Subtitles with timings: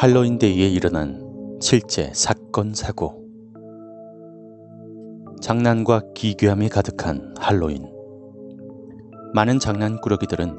[0.00, 3.22] 할로윈데이에 일어난 실제 사건 사고.
[5.42, 7.86] 장난과 기괴함이 가득한 할로윈.
[9.34, 10.56] 많은 장난꾸러기들은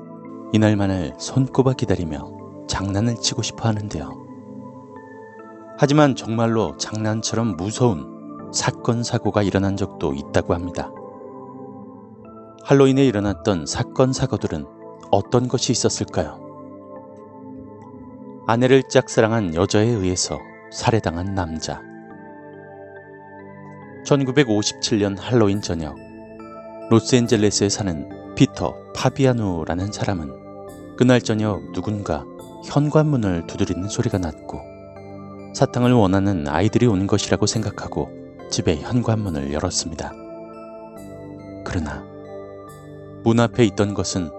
[0.54, 4.12] 이날만을 손꼽아 기다리며 장난을 치고 싶어 하는데요.
[5.80, 8.06] 하지만 정말로 장난처럼 무서운
[8.54, 10.92] 사건 사고가 일어난 적도 있다고 합니다.
[12.64, 14.68] 할로윈에 일어났던 사건 사고들은
[15.10, 16.51] 어떤 것이 있었을까요?
[18.48, 20.40] 아내를 짝사랑한 여자에 의해서
[20.72, 21.82] 살해당한 남자.
[24.06, 25.96] 1957년 할로윈 저녁,
[26.90, 32.26] 로스앤젤레스에 사는 피터 파비아누라는 사람은 그날 저녁 누군가
[32.66, 34.60] 현관문을 두드리는 소리가 났고
[35.54, 38.10] 사탕을 원하는 아이들이 온 것이라고 생각하고
[38.50, 40.12] 집의 현관문을 열었습니다.
[41.64, 42.04] 그러나
[43.24, 44.32] 문 앞에 있던 것은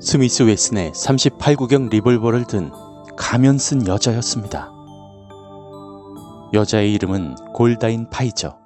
[0.00, 2.70] 스미스 웨슨의 38구경 리볼버를 든
[3.16, 4.70] 가면 쓴 여자였습니다.
[6.54, 8.58] 여자의 이름은 골다인 파이저.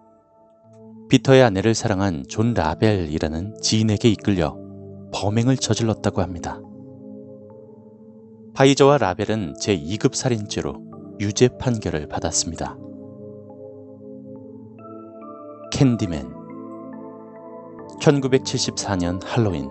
[1.08, 4.56] 피터의 아내를 사랑한 존 라벨이라는 지인에게 이끌려
[5.12, 6.60] 범행을 저질렀다고 합니다.
[8.54, 10.82] 파이저와 라벨은 제2급 살인죄로
[11.20, 12.76] 유죄 판결을 받았습니다.
[15.72, 16.32] 캔디맨
[18.00, 19.70] 1974년 할로윈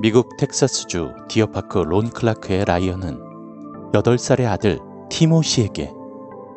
[0.00, 3.25] 미국 텍사스주 디어파크 론 클라크 오브라이언은
[3.92, 4.78] 8살의 아들
[5.10, 5.92] 티모시에게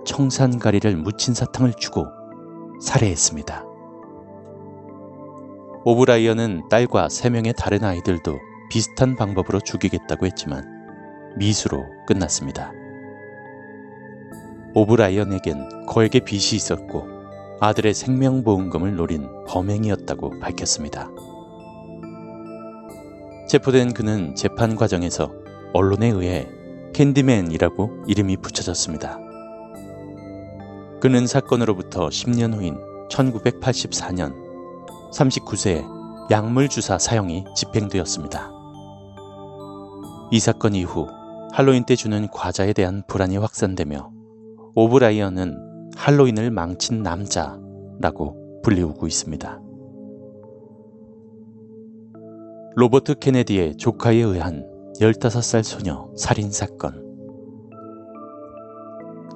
[0.05, 2.08] 청산가리를 묻힌 사탕을 주고
[2.81, 3.66] 살해했습니다.
[5.86, 8.38] 오브라이언은 딸과 3명의 다른 아이들도
[8.69, 10.66] 비슷한 방법으로 죽이겠다고 했지만
[11.38, 12.73] 미수로 끝났습니다.
[14.73, 17.08] 오브라이언에겐 거액의 빚이 있었고
[17.59, 21.09] 아들의 생명보험금을 노린 범행이었다고 밝혔습니다.
[23.47, 25.31] 체포된 그는 재판 과정에서
[25.73, 26.47] 언론에 의해
[26.93, 29.19] 캔디맨이라고 이름이 붙여졌습니다.
[30.99, 32.77] 그는 사건으로부터 10년 후인
[33.09, 34.33] 1984년
[35.14, 38.52] 39세에 약물주사 사형이 집행되었습니다.
[40.31, 41.08] 이 사건 이후
[41.53, 44.11] 할로윈 때 주는 과자에 대한 불안이 확산되며
[44.75, 49.59] 오브라이언은 할로윈을 망친 남자라고 불리우고 있습니다.
[52.75, 57.05] 로버트 케네디의 조카에 의한 15살 소녀 살인 사건.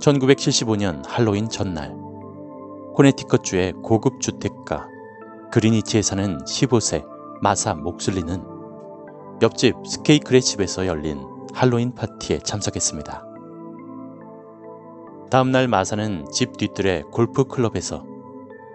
[0.02, 1.96] 1975년 할로윈 전날,
[2.96, 4.88] 코네티컷주의 고급 주택가
[5.52, 7.06] 그리니치에 사는 15세
[7.42, 8.44] 마사 목슬리는
[9.42, 13.26] 옆집 스케이크의 집에서 열린 할로윈 파티에 참석했습니다.
[15.30, 18.06] 다음날 마사는 집 뒤뜰의 골프 클럽에서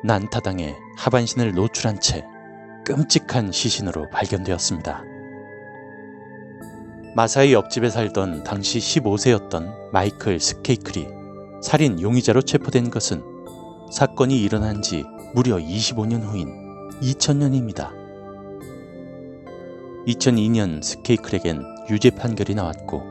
[0.05, 2.25] 난타당해 하반신을 노출한 채
[2.87, 5.18] 끔찍한 시신으로 발견되었습니다.
[7.15, 11.07] 마사의 옆집에 살던 당시 15세였던 마이클 스케이클이
[11.63, 13.23] 살인 용의자로 체포된 것은
[13.91, 15.05] 사건이 일어난 지
[15.35, 16.49] 무려 25년 후인
[17.01, 17.91] 2000년입니다.
[20.07, 23.03] 2002년 스케이클에겐 유죄 판결이 나왔고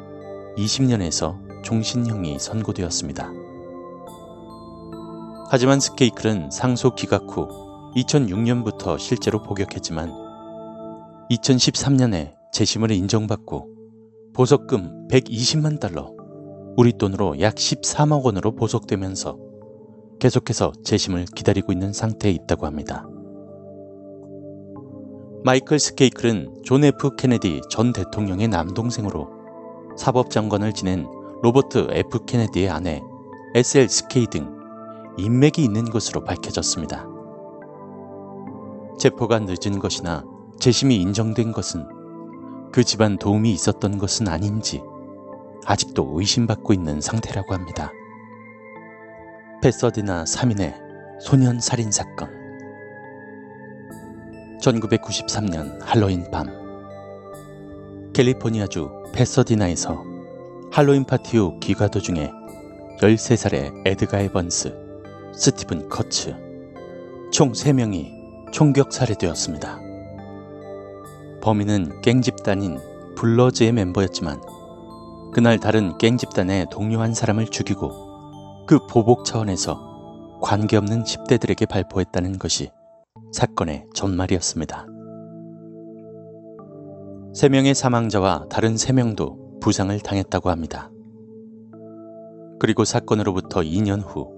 [0.57, 3.31] 20년에서 종신형이 선고되었습니다.
[5.49, 7.47] 하지만 스케이클은 상소 기각 후
[7.95, 10.11] 2006년부터 실제로 복역했지만
[11.31, 13.76] 2013년에 재심을 인정받고
[14.37, 16.13] 보석금 120만 달러,
[16.75, 19.35] 우리 돈으로 약 13억 원으로 보석되면서
[20.19, 23.07] 계속해서 재심을 기다리고 있는 상태에 있다고 합니다.
[25.43, 29.27] 마이클 스케이클은 존 F 케네디 전 대통령의 남동생으로
[29.97, 31.07] 사법장관을 지낸
[31.41, 33.01] 로버트 F 케네디의 아내
[33.55, 34.53] 에셀 스케이클 등
[35.17, 37.07] 인맥이 있는 것으로 밝혀졌습니다.
[38.99, 40.23] 체포가 늦은 것이나
[40.59, 41.96] 재심이 인정된 것은
[42.71, 44.81] 그 집안 도움이 있었던 것은 아닌지
[45.65, 47.91] 아직도 의심받고 있는 상태라고 합니다.
[49.61, 50.75] 페서디나 3인의
[51.19, 52.29] 소년 살인 사건
[54.61, 56.47] 1993년 할로윈 밤
[58.13, 60.03] 캘리포니아주 페서디나에서
[60.71, 62.31] 할로윈 파티 후 귀가 도중에
[63.01, 64.73] 13살의 에드가 에번스,
[65.33, 66.35] 스티븐 커츠
[67.31, 69.86] 총 3명이 총격 살해되었습니다.
[71.47, 72.77] 범인은 갱 집단인
[73.15, 74.41] 블러즈의 멤버였지만
[75.31, 82.69] 그날 다른 갱 집단의 동료 한 사람을 죽이고 그 보복 차원에서 관계없는 10대들에게 발포했다는 것이
[83.31, 84.87] 사건의 전말이었습니다.
[87.33, 90.91] 3명의 사망자와 다른 3명도 부상을 당했다고 합니다.
[92.59, 94.33] 그리고 사건으로부터 2년 후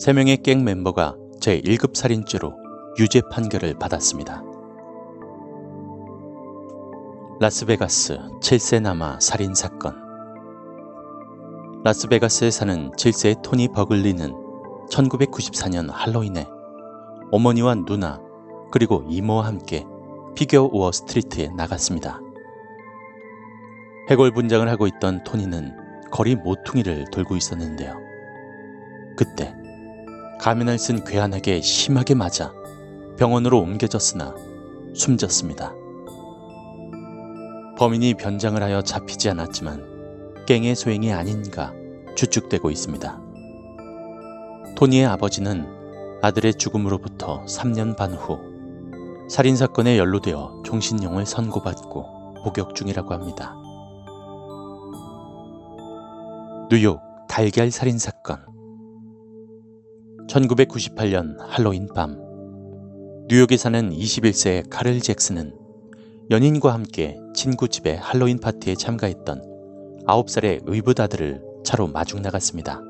[0.00, 2.54] 3명의 갱 멤버가 제1급 살인죄로
[3.00, 4.44] 유죄 판결을 받았습니다.
[7.40, 9.94] 라스베가스 7세 남아 살인 사건
[11.84, 14.32] 라스베가스에 사는 7세의 토니 버글리는
[14.90, 16.48] 1994년 할로윈에
[17.30, 18.20] 어머니와 누나
[18.72, 19.86] 그리고 이모와 함께
[20.34, 22.20] 피겨 우어 스트리트에 나갔습니다.
[24.10, 25.76] 해골 분장을 하고 있던 토니는
[26.10, 27.94] 거리 모퉁이를 돌고 있었는데요.
[29.16, 29.54] 그때
[30.40, 32.52] 가면을 쓴 괴한에게 심하게 맞아
[33.16, 34.34] 병원으로 옮겨졌으나
[34.92, 35.72] 숨졌습니다.
[37.78, 41.72] 범인이 변장을 하여 잡히지 않았지만 갱의 소행이 아닌가
[42.16, 43.20] 추측되고 있습니다.
[44.74, 45.64] 토니의 아버지는
[46.20, 48.36] 아들의 죽음으로부터 3년 반 후
[49.30, 53.54] 살인사건에 연루되어 종신형을 선고받고 복역 중이라고 합니다.
[56.70, 58.38] 뉴욕 달걀 살인사건
[60.28, 62.18] 1998년 할로윈 밤
[63.28, 65.67] 뉴욕에 사는 21세의 카를 잭슨은
[66.30, 72.82] 연인과 함께 친구 집에 할로윈 파티에 참가했던 9살의 의붓 아들을 차로 마중 나갔습니다.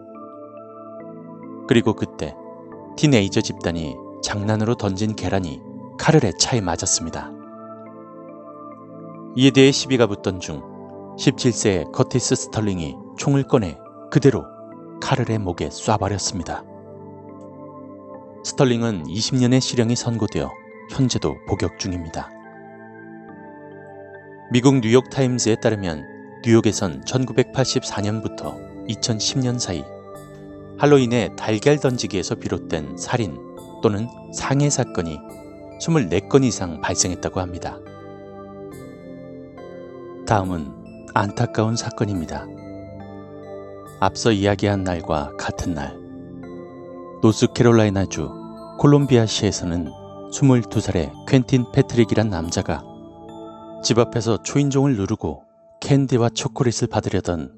[1.68, 2.34] 그리고 그때
[2.96, 3.94] 티네이저 집단이
[4.24, 5.60] 장난으로 던진 계란이
[6.00, 7.30] 카를의 차에 맞았습니다.
[9.36, 10.60] 이에 대해 시비가 붙던 중
[11.16, 13.78] 17세의 커티스 스털링이 총을 꺼내
[14.10, 14.46] 그대로
[15.00, 16.64] 카를의 목에 쏴버렸습니다.
[18.44, 20.50] 스털링은 20년의 실형이 선고되어
[20.90, 22.30] 현재도 복역 중입니다.
[24.50, 26.06] 미국 뉴욕 타임즈에 따르면
[26.42, 29.84] 뉴욕에선 1984년부터 2010년 사이
[30.78, 33.36] 할로윈에 달걀 던지기에서 비롯된 살인
[33.82, 35.18] 또는 상해 사건이
[35.82, 37.78] 24건 이상 발생했다고 합니다.
[40.26, 40.72] 다음은
[41.12, 42.46] 안타까운 사건입니다.
[44.00, 45.94] 앞서 이야기한 날과 같은 날,
[47.20, 48.30] 노스캐롤라이나주
[48.78, 49.90] 콜롬비아시에서는
[50.32, 52.87] 22살의 퀸틴 패트릭이란 남자가
[53.82, 55.44] 집 앞에서 초인종을 누르고
[55.80, 57.54] 캔디와 초콜릿을 받으려던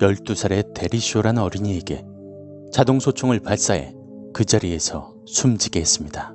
[0.00, 2.04] 12살의 데리쇼란 어린이에게
[2.72, 3.94] 자동소총을 발사해
[4.32, 6.34] 그 자리에서 숨지게 했습니다.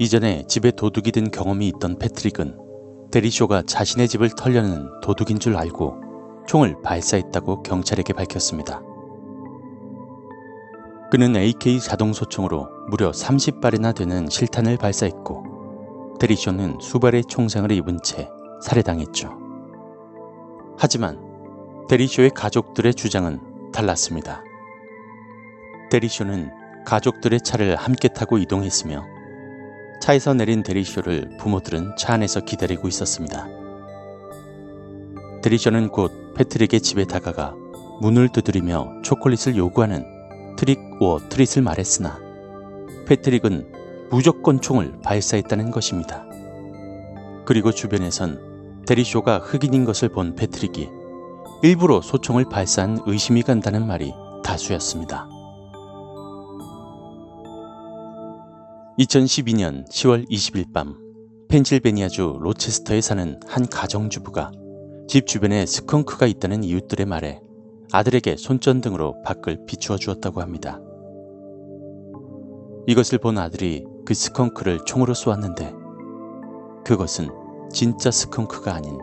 [0.00, 2.58] 이전에 집에 도둑이 든 경험이 있던 패트릭은
[3.12, 6.00] 데리쇼가 자신의 집을 털려는 도둑인 줄 알고
[6.48, 8.82] 총을 발사했다고 경찰에게 밝혔습니다.
[11.12, 15.53] 그는 AK 자동소총으로 무려 30발이나 되는 실탄을 발사했고
[16.20, 18.28] 데리쇼는 수발의 총상을 입은 채
[18.62, 19.30] 살해당했죠.
[20.78, 21.18] 하지만
[21.88, 24.42] 데리쇼의 가족들의 주장은 달랐습니다.
[25.90, 26.50] 데리쇼는
[26.86, 29.04] 가족들의 차를 함께 타고 이동했으며
[30.00, 33.48] 차에서 내린 데리쇼를 부모들은 차 안에서 기다리고 있었습니다.
[35.42, 37.54] 데리쇼는 곧 패트릭의 집에 다가가
[38.00, 40.04] 문을 두드리며 초콜릿을 요구하는
[40.56, 42.18] trick or treat을 말했으나
[43.06, 43.73] 패트릭은
[44.10, 46.26] 무조건 총을 발사했다는 것입니다.
[47.44, 50.88] 그리고 주변에선 데리쇼가 흑인인 것을 본 패트릭이
[51.62, 54.12] 일부러 소총을 발사한 의심이 간다는 말이
[54.42, 55.28] 다수였습니다.
[58.98, 60.96] 2012년 10월 20일 밤
[61.48, 64.52] 펜실베니아주 로체스터에 사는 한 가정주부가
[65.08, 67.40] 집 주변에 스컹크가 있다는 이웃들의 말에
[67.92, 70.80] 아들에게 손전등으로 밖을 비추어 주었다고 합니다.
[72.86, 75.74] 이것을 본 아들이 그 스컹크를 총으로 쏘았는데
[76.84, 77.30] 그것은
[77.70, 78.98] 진짜 스컹크가 아닌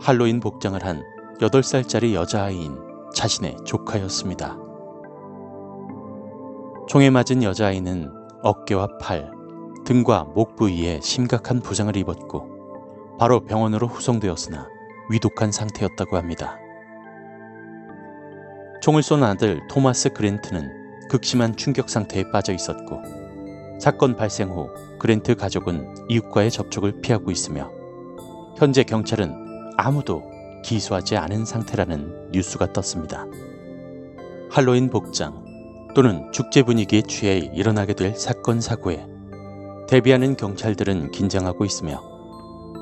[0.00, 1.02] 할로윈 복장을 한
[1.40, 2.78] 8살짜리 여자아이인
[3.14, 4.56] 자신의 조카였습니다.
[6.88, 8.10] 총에 맞은 여자아이는
[8.42, 9.30] 어깨와 팔,
[9.84, 14.68] 등과 목 부위에 심각한 부상을 입었고 바로 병원으로 후송되었으나
[15.10, 16.58] 위독한 상태였다고 합니다.
[18.80, 23.17] 총을 쏜 아들 토마스 그랜트는 극심한 충격 상태에 빠져 있었고
[23.78, 27.70] 사건 발생 후 그랜트 가족은 이웃과의 접촉을 피하고 있으며
[28.56, 30.22] 현재 경찰은 아무도
[30.64, 33.26] 기소하지 않은 상태라는 뉴스가 떴습니다.
[34.50, 35.44] 할로윈 복장,
[35.94, 39.06] 또는 축제 분위기에 취해 일어나게 될 사건 사고에
[39.88, 42.02] 대비하는 경찰들은 긴장하고 있으며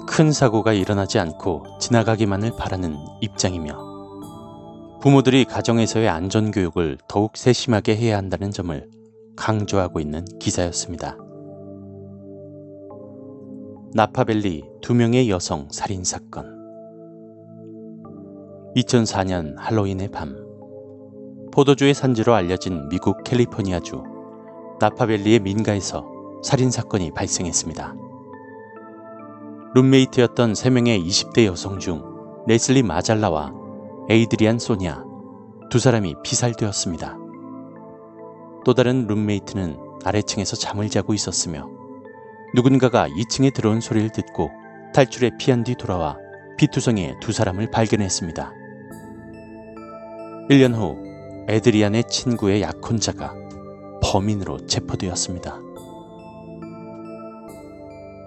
[0.07, 8.96] 큰 사고가 일어나지 않고 지나가기만을 바라는 입장이며 부모들이 가정에서의 안전교육을 더욱 세심하게 해야 한다는 점을
[9.37, 11.17] 강조하고 있는 기사였습니다.
[13.95, 16.57] 나파벨리 두 명의 여성 살인 사건
[18.77, 20.37] 2004년 할로윈의 밤
[21.53, 24.03] 포도주의 산지로 알려진 미국 캘리포니아주
[24.81, 26.07] 나파밸리의 민가에서
[26.43, 27.95] 살인 사건이 발생했습니다.
[29.75, 32.03] 룸메이트였던 3명의 20대 여성 중
[32.47, 33.55] 레슬리 마잘라와
[34.11, 35.05] 에이드리안 소니아
[35.71, 37.26] 두 사람이 피살되었습니다.
[38.67, 41.71] 또 다른 룸메이트는 아래층에서 잠을 자고 있었으며
[42.53, 44.51] 누군가가 2층에 들어온 소리를 듣고
[44.93, 46.17] 탈출에 피한 뒤 돌아와
[46.59, 48.53] 피투성이의 두 사람을 발견했습니다.
[50.51, 50.97] 1년 후
[51.47, 53.37] 에드리안의 친구의 약혼자가
[54.03, 55.61] 범인으로 체포되었습니다.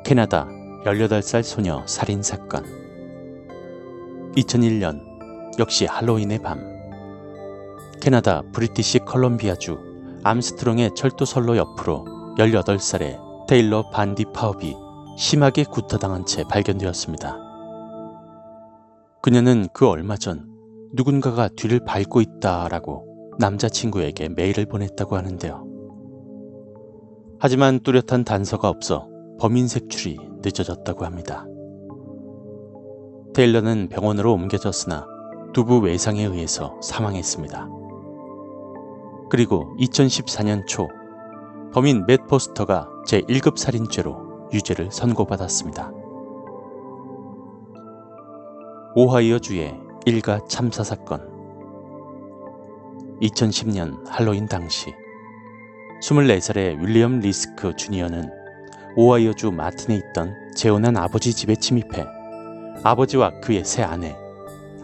[0.05, 0.47] 캐나다
[0.85, 2.63] 18살 소녀 살인 사건.
[4.37, 5.01] 2001년
[5.59, 6.61] 역시 할로윈의 밤.
[7.99, 9.88] 캐나다 브리티시 컬럼비아주
[10.23, 12.05] 암스트롱의 철도선로 옆으로
[12.37, 14.75] 18살의 테일러 반디 파업이
[15.17, 17.37] 심하게 구타당한 채 발견되었습니다.
[19.21, 20.47] 그녀는 그 얼마 전
[20.93, 25.65] 누군가가 뒤를 밟고 있다라고 남자친구에게 메일을 보냈다고 하는데요.
[27.39, 29.07] 하지만 뚜렷한 단서가 없어
[29.39, 31.45] 범인 색출이 늦어졌다고 합니다.
[33.33, 35.05] 테일러는 병원으로 옮겨졌으나
[35.53, 37.78] 두부 외상에 의해서 사망했습니다.
[39.29, 40.89] 그리고 2014년 초
[41.71, 45.91] 범인 맷 포스터가 제1급 살인죄로 유죄를 선고받았습니다.
[48.95, 51.29] 오하이오주의 일가 참사 사건
[53.21, 54.93] 2010년 할로윈 당시
[56.01, 58.29] 24살의 윌리엄 리스크 주니어는
[58.95, 62.05] 오하이오주 마틴에 있던 재혼한 아버지 집에 침입해
[62.83, 64.15] 아버지와 그의 새 아내,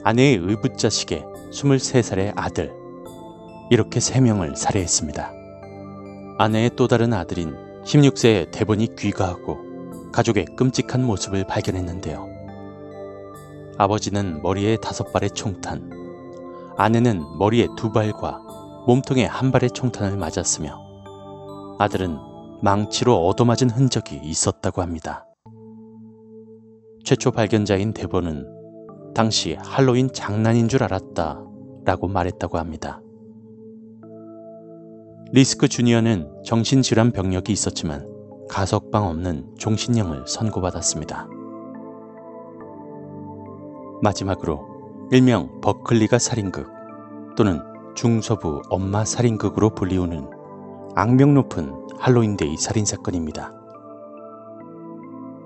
[0.04, 2.85] 아내의 의붓자식의 23살의 아들,
[3.70, 5.32] 이렇게 3명을 살해했습니다.
[6.38, 12.28] 아내의 또 다른 아들인 16세의 대본이 귀가하고 가족의 끔찍한 모습을 발견했는데요.
[13.78, 15.90] 아버지는 머리에 다섯 발의 총탄,
[16.78, 18.42] 아내는 머리에 두 발과
[18.88, 20.78] 몸통에 한 발의 총탄을 맞았으며
[21.80, 22.18] 아들은
[22.62, 25.26] 망치로 얻어맞은 흔적이 있었다고 합니다.
[27.04, 31.42] 최초 발견자인 대본은 당시 할로윈 장난인 줄 알았다
[31.86, 33.02] 라고 말했다고 합니다.
[35.32, 38.08] 리스크 주니어는 정신질환 병력이 있었지만
[38.48, 41.28] 가석방 없는 종신형을 선고받았습니다.
[44.04, 46.70] 마지막으로 일명 버클리가 살인극
[47.36, 47.60] 또는
[47.96, 50.30] 중서부 엄마 살인극으로 불리우는
[50.96, 53.52] 악명 높은 할로윈데이 살인사건입니다.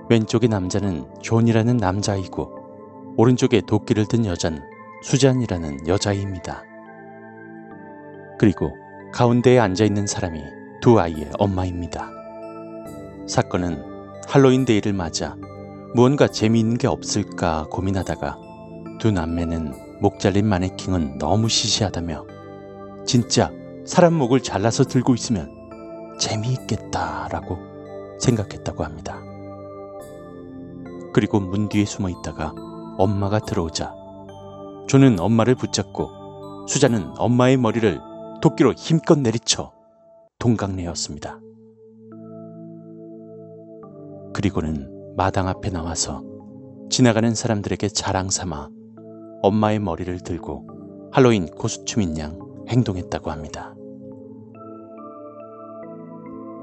[0.09, 4.61] 왼쪽의 남자는 존이라는 남자이고 오른쪽에 도끼를 든 여자는
[5.03, 6.63] 수잔이라는 여자입니다.
[8.37, 8.71] 그리고
[9.11, 10.41] 가운데에 앉아 있는 사람이
[10.81, 12.09] 두 아이의 엄마입니다.
[13.27, 13.83] 사건은
[14.27, 15.35] 할로윈 데이를 맞아
[15.95, 18.37] 무언가 재미있는 게 없을까 고민하다가
[18.99, 22.25] 두 남매는 목 잘린 마네킹은 너무 시시하다며
[23.05, 23.51] 진짜
[23.85, 25.51] 사람 목을 잘라서 들고 있으면
[26.19, 27.57] 재미있겠다라고
[28.19, 29.21] 생각했다고 합니다.
[31.13, 32.53] 그리고 문 뒤에 숨어 있다가
[32.97, 33.93] 엄마가 들어오자
[34.87, 37.99] 조는 엄마를 붙잡고 수자는 엄마의 머리를
[38.41, 39.73] 도끼로 힘껏 내리쳐
[40.39, 41.41] 동강내었습니다.
[44.33, 46.23] 그리고는 마당 앞에 나와서
[46.89, 48.69] 지나가는 사람들에게 자랑 삼아
[49.41, 50.67] 엄마의 머리를 들고
[51.11, 53.75] 할로윈 코스튬인 양 행동했다고 합니다.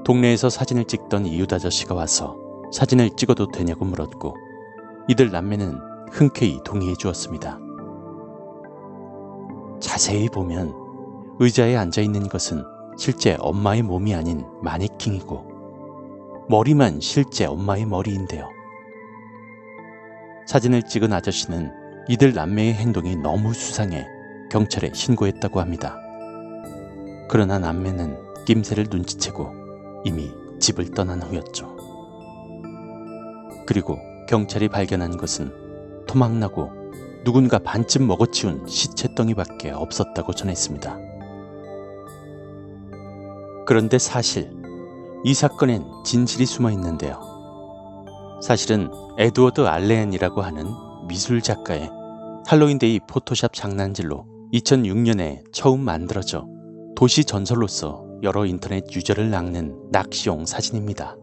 [0.03, 2.37] 동네에서 사진을 찍던 이웃 아저씨가 와서
[2.71, 4.35] 사진을 찍어도 되냐고 물었고
[5.09, 5.77] 이들 남매는
[6.11, 7.59] 흔쾌히 동의해 주었습니다.
[9.79, 10.86] 자세히 보면
[11.39, 12.63] 의자에 앉아 있는 것은
[12.97, 18.49] 실제 엄마의 몸이 아닌 마네킹이고 머리만 실제 엄마의 머리인데요.
[20.47, 21.71] 사진을 찍은 아저씨는
[22.09, 24.07] 이들 남매의 행동이 너무 수상해
[24.49, 25.97] 경찰에 신고했다고 합니다.
[27.29, 29.51] 그러나 남매는 낌새를 눈치채고
[30.05, 31.75] 이미 집을 떠난 후였죠.
[33.67, 35.51] 그리고 경찰이 발견한 것은
[36.07, 36.71] 토막나고
[37.25, 41.06] 누군가 반쯤 먹어치운 시체덩이밖에 없었다고 전했습니다.
[43.67, 44.49] 그런데 사실
[45.25, 47.19] 이 사건엔 진실이 숨어 있는데요.
[48.41, 50.65] 사실은 에드워드 알렌이라고 하는
[51.07, 51.89] 미술 작가의
[52.45, 56.47] 할로윈데이 포토샵 장난질로 2006년에 처음 만들어져
[56.95, 61.17] 도시 전설로서 여러 인터넷 유저를 낚는 낚시용 사진입니다.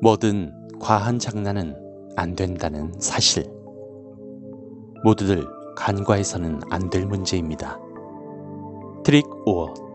[0.00, 1.74] 뭐든 과한 장난은
[2.16, 3.50] 안 된다는 사실.
[5.02, 5.44] 모두들
[5.76, 7.80] 간과해서는 안 될 문제입니다.
[9.02, 9.89] 트릭 오어.